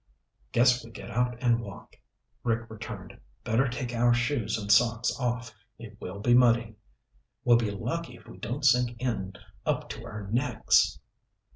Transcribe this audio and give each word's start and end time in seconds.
"Guess 0.51 0.83
we 0.83 0.89
get 0.89 1.11
out 1.11 1.37
and 1.43 1.59
walk," 1.61 1.95
Rick 2.43 2.71
returned. 2.71 3.19
"Better 3.43 3.67
take 3.67 3.93
our 3.93 4.15
shoes 4.15 4.57
and 4.57 4.71
socks 4.71 5.15
off. 5.19 5.53
It 5.77 5.95
will 6.01 6.19
be 6.19 6.33
muddy." 6.33 6.75
"We'll 7.43 7.57
be 7.57 7.69
lucky 7.69 8.15
if 8.15 8.27
we 8.27 8.39
don't 8.39 8.65
sink 8.65 8.95
in 8.99 9.33
up 9.63 9.89
to 9.89 10.03
our 10.07 10.25
necks." 10.31 10.99